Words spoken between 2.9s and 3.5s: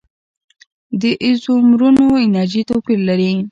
لري.